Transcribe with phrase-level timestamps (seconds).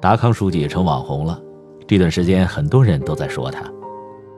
[0.00, 1.38] 达康书记成网红了，
[1.86, 3.70] 这段时间很多人都在说他。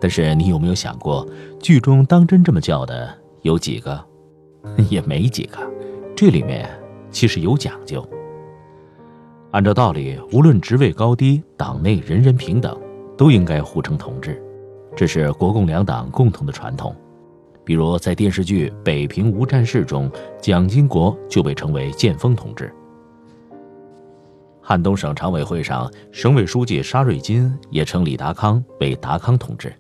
[0.01, 1.25] 但是你有没有想过，
[1.61, 3.09] 剧中当真这么叫的
[3.43, 4.05] 有几个？
[4.91, 5.59] 也没几个。
[6.17, 6.69] 这里面
[7.13, 8.05] 其实有讲究。
[9.53, 12.77] 按照道理，无论职位高低，党内人人平等，
[13.17, 14.43] 都应该互称同志，
[14.97, 16.93] 这是国共两党共同的传统。
[17.65, 22.75] 比如在电视剧《北平无战事》中，蒋经国就被称为建锋同志。
[24.73, 29.71] 汉东省常委会上，省委书记沙瑞金也称李达康为达康同志。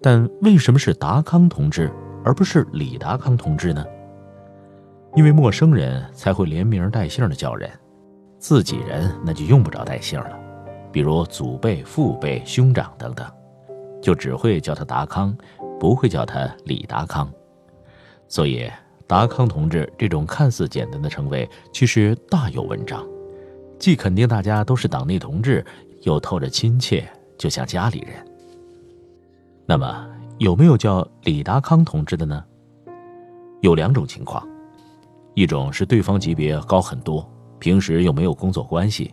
[0.00, 1.90] 但为什么是达康同志，
[2.24, 3.84] 而不是李达康同志呢？
[5.16, 7.68] 因为陌生人才会连名带姓的叫人。
[8.38, 10.38] 自己人那就用不着带姓了，
[10.92, 13.26] 比如祖辈、父辈、兄长等等，
[14.00, 15.36] 就只会叫他达康，
[15.80, 17.28] 不会叫他李达康。
[18.28, 18.70] 所以，
[19.08, 23.04] 达康同志这种看似简单的称谓，其实大有文章，
[23.84, 25.62] 既肯定大家都是党内同志，
[26.04, 28.26] 又透着亲切，就像家里人。
[29.66, 30.06] 那么，
[30.38, 32.42] 有没有叫李达康同志的呢？
[33.60, 34.42] 有两种情况，
[35.34, 37.30] 一种是对方级别高很多。
[37.58, 39.12] 平时又没有工作关系，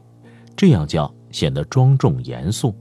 [0.56, 2.74] 这样叫显得庄重严肃。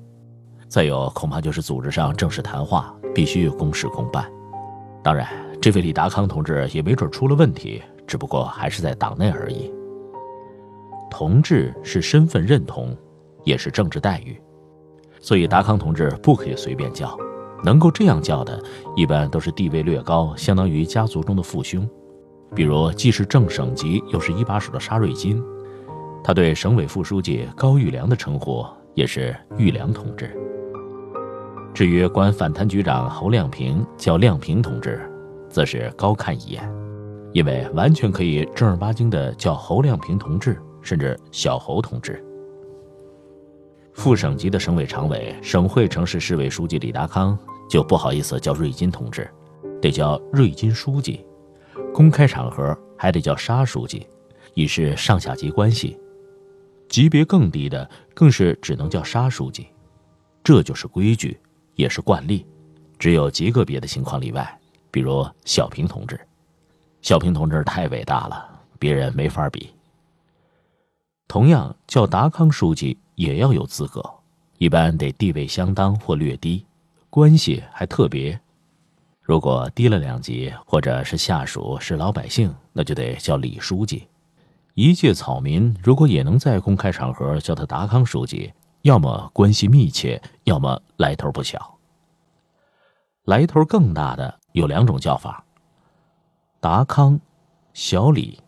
[0.69, 4.31] 再有，恐怕就是组织上正式谈话必须公事公办。
[5.03, 5.27] 当然，
[5.61, 9.73] 这位李达康同志也没准出了问题，只不过还是在党内而已。
[11.11, 12.97] 同志是身份认同，
[13.45, 14.41] 也是政治待遇，
[15.21, 17.17] 所以达康同志不可以随便叫。
[17.63, 18.59] 能够这样叫的，
[18.97, 21.87] 一般都是地位略高，相当于家族中的父兄，
[22.55, 25.43] 比如既是正省级，又是一把手的沙瑞金。
[26.25, 30.35] 他对省委副书记高玉良的称呼也是“玉良同志”。
[31.75, 35.01] 至于管反贪局长侯亮平叫“亮平同志”，
[35.49, 36.67] 则是高看一眼，
[37.33, 42.25] 因为完全可以正儿八经的叫侯亮平同志，甚至小侯同志。
[43.93, 49.29] 副省级的省委常委、省会城市市委书记李达康就不好意思叫瑞金同志，
[49.83, 51.25] 得叫瑞金书记，
[51.93, 54.07] 公开场合还得叫沙书记，
[54.55, 55.99] 以示上下级关系。
[56.89, 59.69] 级别更低的，更是只能叫沙书记，
[60.43, 61.39] 这就是规矩，
[61.75, 62.47] 也是惯例。
[62.99, 64.59] 只有极个别的情况例外，
[64.91, 66.19] 比如小平同志。
[67.03, 69.71] 小平同志太伟大了，别人没法比。
[71.31, 74.05] 同样叫达康书记也要有资格，
[74.59, 76.67] 一般得地位相当或略低，
[77.09, 78.37] 关系还特别。
[79.23, 84.09] 如果低了两级，或者是下属是老百姓，那就得叫李书记。
[84.75, 88.53] 一介草民，如果也能在公开场合叫他达康书记，
[88.83, 91.79] 要么关系密切，要么来头不小。
[93.27, 95.45] 来头更大的有两种叫法：
[96.59, 97.21] 达康、
[97.73, 98.41] 小李。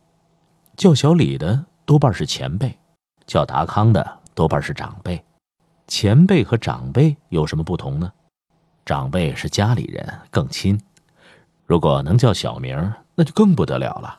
[0.76, 2.74] 叫小李的多半是前辈，
[3.26, 5.22] 叫达康的多半是长辈。
[5.86, 8.10] 前辈和长辈有什么不同呢？
[8.86, 10.78] 长辈是家里人，更亲；
[11.66, 14.18] 如果能叫小名，那就更不得了了。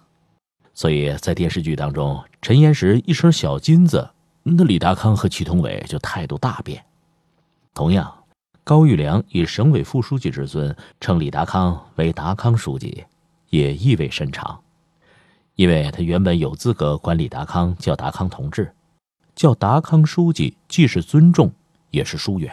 [0.75, 4.07] 所以在电视剧当中，陈岩石一声“小金子”，
[4.43, 6.85] 那李达康和祁同伟就态度大变。
[7.73, 8.15] 同样，
[8.63, 13.03] 高玉良以省委副书记之尊称李达康为“达康书记”，
[13.49, 14.61] 也意味深长，
[15.55, 18.73] 因为他原本有资格管李达康叫“达康同志”，
[19.35, 21.51] 叫“达康书记”既是尊重，
[21.91, 22.51] 也是疏远。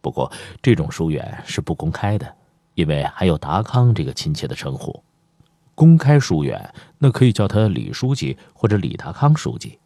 [0.00, 0.30] 不过，
[0.60, 2.34] 这种疏远是不公开的，
[2.74, 5.02] 因为还有“达康”这个亲切的称呼。
[5.74, 9.78] 公开疏远，那可以叫他李书记或者李达康书记；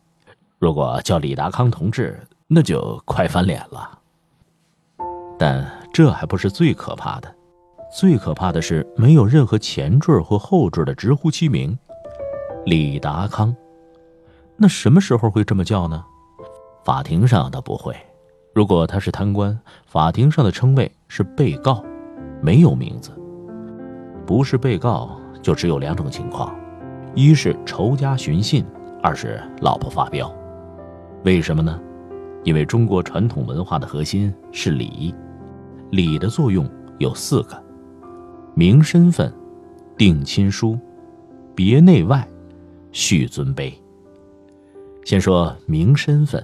[0.59, 3.99] 如果叫李达康同志，那就快翻脸了。
[5.39, 7.35] 但这还不是最可怕的，
[7.95, 11.79] 最可怕的是没有任何前缀或后缀的直呼其名——
[12.67, 13.55] 李达康。
[14.57, 16.05] 那什么时候会这么叫呢？
[16.85, 17.95] 法庭上倒不会。
[18.53, 19.57] 如果他是贪官，
[19.87, 21.81] 法庭上的称谓是被告，
[22.43, 23.13] 没有名字。
[24.27, 25.17] 不是被告。
[25.43, 26.53] 就只有两种情况，
[27.15, 28.65] 一是仇家寻衅，
[29.01, 30.29] 二是老婆发飙。
[31.23, 31.81] 为什么呢？
[32.43, 35.15] 因为中国传统文化的核心是礼，
[35.91, 36.69] 礼的作用
[36.99, 37.63] 有四个：
[38.55, 39.33] 明身份、
[39.97, 40.77] 定亲疏、
[41.55, 42.27] 别内外、
[42.97, 43.71] 续尊卑。
[45.05, 46.43] 先说明身份，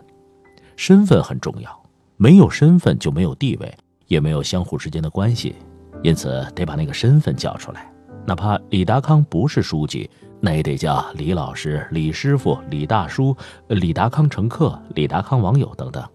[0.77, 1.83] 身份很重要，
[2.19, 3.75] 没有身份就没有地位，
[4.07, 5.55] 也没有相互之间的关系，
[6.03, 7.91] 因此得把那个身份叫出来。
[8.27, 10.11] 哪怕李达康不是书记，
[10.41, 13.35] 那也得叫李老师、李师傅、李大叔、
[13.69, 16.07] 李达康乘客、李达康网友等等。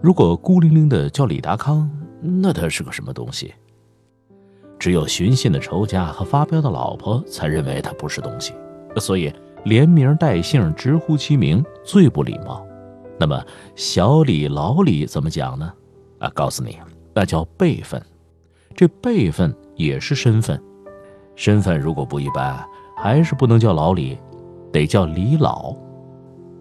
[0.00, 1.88] 如果孤零零的叫李达康，
[2.22, 3.52] 那他是个什么东西？
[4.78, 8.54] 只有寻衅的仇家和发飙的老婆才认为他不是东西，
[8.96, 9.30] 所以
[9.64, 12.66] 连名带姓直呼其名最不礼貌。
[13.18, 13.44] 那么
[13.76, 15.72] 小李、老李怎么讲呢？
[16.18, 16.78] 啊，告诉你，
[17.14, 18.00] 那叫辈分。
[18.74, 20.62] 这辈分也是身份，
[21.36, 22.64] 身份如果不一般，
[22.96, 24.16] 还是不能叫老李，
[24.72, 25.74] 得叫李老。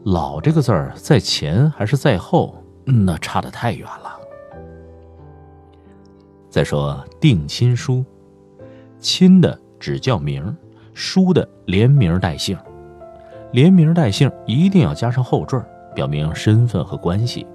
[0.05, 2.55] 老这个字儿在前还是在后？
[2.85, 4.19] 那差得太远了。
[6.49, 8.03] 再说定亲书，
[8.99, 10.57] 亲的只叫名，
[10.93, 12.57] 书的连名带姓，
[13.51, 15.63] 连名带姓一定要加上后缀。
[15.95, 17.45] 表明身份和关系，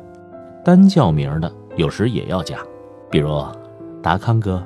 [0.64, 2.58] 单叫名的有时也要加，
[3.08, 3.42] 比如
[4.02, 4.62] 达康哥，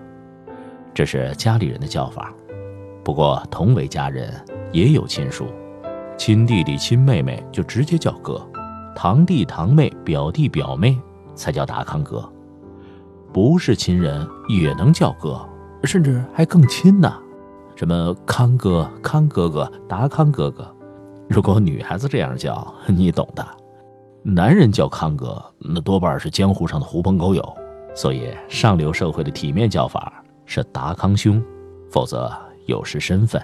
[0.94, 2.32] 这是家里人的叫法。
[3.04, 4.34] 不过同为家人，
[4.72, 5.48] 也有亲属，
[6.16, 8.44] 亲弟弟、亲妹妹就直接叫哥，
[8.96, 10.98] 堂弟、堂妹、表弟、表妹
[11.34, 12.26] 才叫达康哥。
[13.32, 15.46] 不是亲人也能叫哥，
[15.84, 17.14] 甚至还更亲呢，
[17.76, 20.74] 什么康哥、康哥哥、达康哥哥。
[21.28, 23.46] 如果女孩子这样叫，你懂的。
[24.22, 27.56] 男人叫康哥，那多半是江湖上的狐朋狗友，
[27.94, 31.42] 所以上流社会的体面叫法是达康兄，
[31.90, 32.30] 否则
[32.66, 33.40] 有失身份。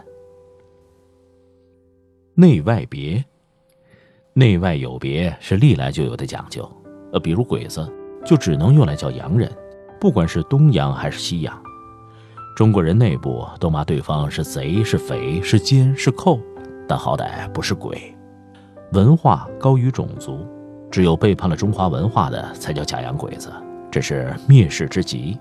[2.35, 3.25] 内外别，
[4.33, 6.69] 内外有别是历来就有的讲究。
[7.13, 7.89] 呃，比如鬼子
[8.25, 9.51] 就只能用来叫洋人，
[10.01, 11.63] 不管是东洋还是西洋，
[12.57, 16.41] 中国人内部都骂对方是贼、是匪、是奸、是寇，
[16.89, 18.15] 但好歹不是鬼。
[18.93, 20.47] 文化高于种族。
[20.91, 23.53] 只有背叛了中华文化的才叫假洋鬼子，
[23.91, 25.37] 这是蔑视之极。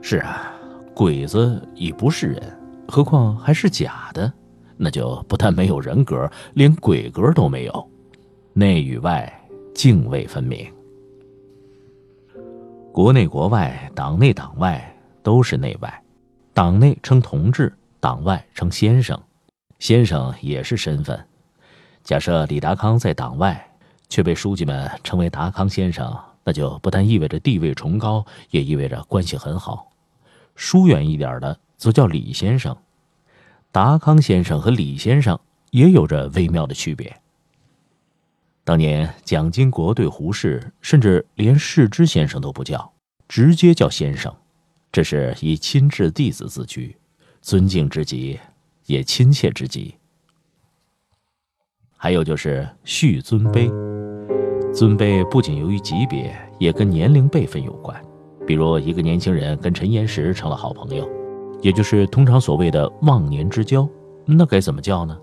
[0.00, 0.52] 是啊，
[0.94, 2.40] 鬼子已不是人，
[2.86, 4.32] 何况还是假的，
[4.76, 7.90] 那就不但没有人格，连鬼格都没有。
[8.52, 9.28] 内与外
[9.74, 10.72] 泾渭分明，
[12.92, 16.02] 国内国外、党内党外都是内外。
[16.54, 19.20] 党内称同志，党外称先生，
[19.78, 21.26] 先生也是身份。
[22.02, 23.64] 假设李达康在党外。
[24.10, 29.92] 却被书记们称为达康先生，那就不但意味着地位崇高，也意味着关系很好。
[30.56, 32.74] 疏远一点的，则叫李先生。
[33.70, 35.38] 达康先生和李先生
[35.72, 37.14] 也有着微妙的区别。
[38.64, 42.90] 当年蒋经国对胡适，甚至连世之先生都不叫，
[43.28, 44.34] 直接叫先生，
[44.90, 46.96] 这是以亲至弟子自居，
[47.42, 48.40] 尊敬之极，
[48.88, 49.94] 也亲切之极。
[51.96, 53.68] 还有就是续尊卑，
[54.72, 58.00] 尊卑不仅由于级别，也跟年龄辈分有关。
[58.46, 61.06] 比如一个年轻人跟陈岩石成了好朋友，
[61.60, 63.86] 也就是通常所谓的忘年之交，
[64.24, 65.18] 那该怎么叫呢？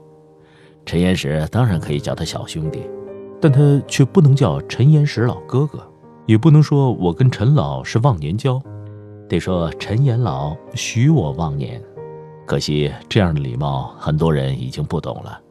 [0.86, 2.82] 陈岩石当然可以叫他小兄弟，
[3.42, 5.80] 但他却不能叫陈岩石老哥哥，
[6.28, 8.62] 也不能说我跟陈老是忘年交，
[9.28, 11.82] 得说陈岩老许我忘年。
[12.46, 15.42] 可惜这样的礼貌，很多人已经不懂了。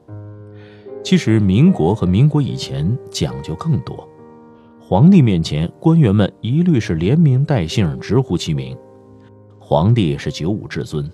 [1.03, 4.09] 其实，民国和民国以前讲究更多。
[4.81, 8.77] 皇帝面前，官员们一律是连名带姓，直呼其名。
[9.59, 11.11] 皇帝是九五至尊，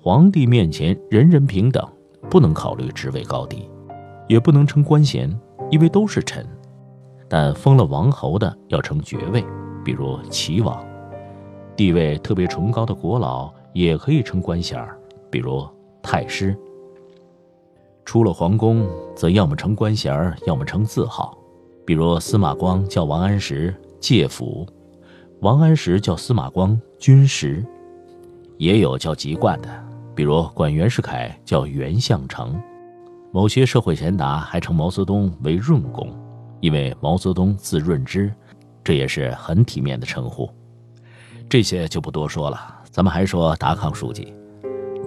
[0.00, 1.86] 皇帝面前人人平等，
[2.30, 3.68] 不能考虑职位高低，
[4.28, 5.28] 也不能称官衔，
[5.70, 6.46] 因为都是臣。
[7.28, 9.44] 但封了王侯的要称爵位，
[9.84, 10.78] 比如齐王；
[11.76, 14.82] 地位特别崇高的国老也可以称官衔，
[15.30, 15.66] 比如
[16.02, 16.56] 太师。
[18.04, 21.36] 出了皇宫，则要么称官衔要么称字号。
[21.84, 24.66] 比如司马光叫王安石介甫，
[25.40, 27.64] 王安石叫司马光军师。
[28.56, 29.68] 也有叫籍贯的，
[30.14, 32.60] 比如管袁世凯叫袁相成，
[33.30, 36.12] 某些社会贤达还称毛泽东为润公，
[36.60, 38.34] 因为毛泽东字润之，
[38.82, 40.50] 这也是很体面的称呼。
[41.48, 42.58] 这些就不多说了，
[42.90, 44.34] 咱们还说达康书记。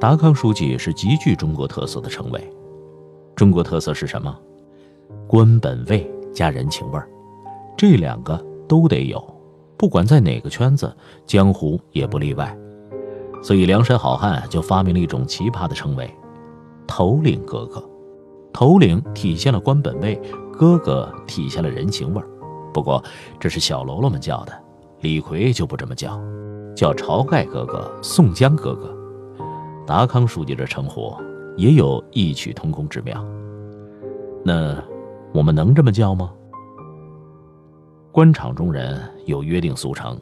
[0.01, 2.53] 达康书记是极具中国特色的称谓。
[3.35, 4.35] 中国特色是什么？
[5.27, 7.07] 官本位加人情味儿，
[7.77, 9.23] 这两个都得有。
[9.77, 10.91] 不管在哪个圈子，
[11.27, 12.57] 江湖也不例外。
[13.43, 16.11] 所以梁山好汉就发明了一种奇葩的称谓——
[16.87, 17.87] 头领哥哥。
[18.51, 20.19] 头领体现了官本位，
[20.51, 22.27] 哥哥体现了人情味儿。
[22.73, 23.03] 不过
[23.39, 24.53] 这是小喽啰们叫的，
[25.01, 26.19] 李逵就不这么叫，
[26.75, 28.97] 叫晁盖哥哥、宋江哥哥。
[29.91, 31.13] 达康书记的称呼。
[31.57, 33.21] 也有异曲同工之妙。
[34.41, 34.81] 那
[35.33, 36.31] 我们能这么叫吗？
[38.09, 40.17] 官场中人有约定俗成，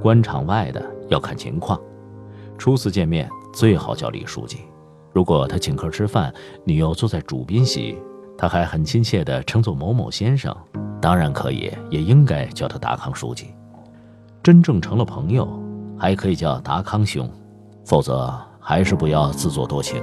[0.00, 1.78] 官场外的要看情况。
[2.56, 4.60] 初次见面最好叫李书记。
[5.12, 6.32] 如果他请客吃饭，
[6.64, 7.98] 你又坐在主宾席，
[8.38, 10.56] 他还很亲切地称作某某先生，
[10.98, 13.48] 当然可以，也应该叫他达康书记。
[14.42, 15.46] 真正成了朋友，
[15.98, 17.30] 还可以叫达康兄，
[17.84, 18.34] 否则
[18.70, 20.00] 还是不要自作多情。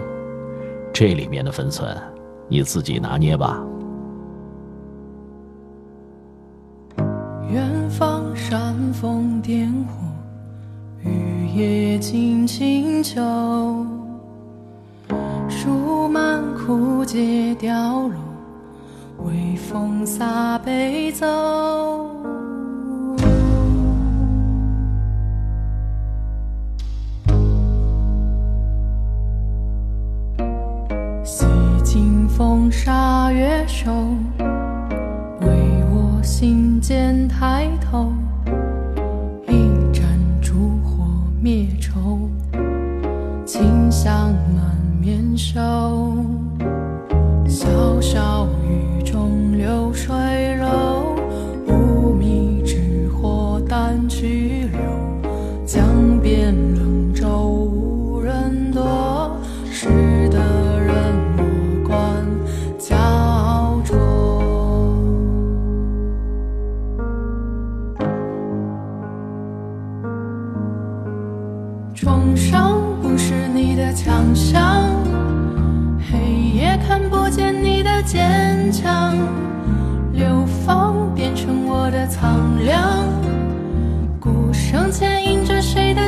[0.91, 1.97] 这里面的分寸，
[2.49, 3.63] 你自己拿捏吧。
[7.49, 13.21] 远方煽风点火，雨夜惊清秋。
[15.47, 17.71] 树满枯竭凋
[18.09, 18.19] 落，
[19.23, 21.25] 微风洒悲奏。
[32.67, 33.89] 风沙月瘦。
[35.39, 35.47] 为
[35.89, 38.11] 我心间抬头，
[39.47, 40.03] 一盏
[40.41, 41.05] 烛火
[41.41, 42.29] 灭愁，
[43.45, 45.61] 清香满面收。
[47.47, 48.45] 潇潇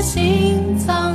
[0.01, 1.13] 心脏？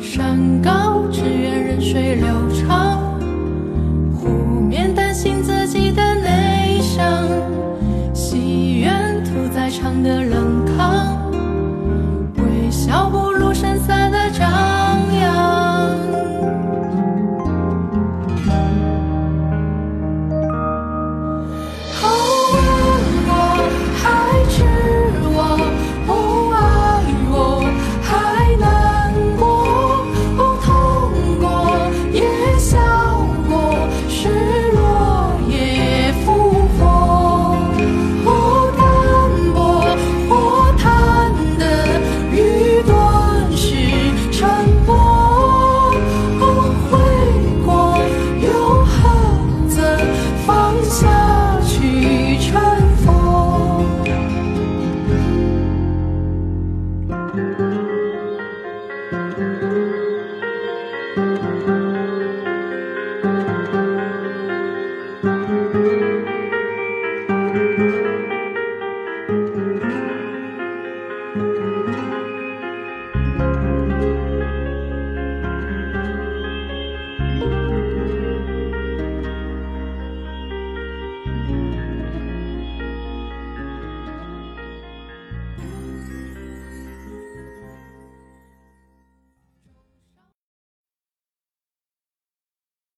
[0.00, 2.98] 山高只愿任水流长，
[4.14, 4.28] 湖
[4.60, 7.24] 面担心自己的内伤，
[8.12, 10.51] 戏院屠宰场的冷。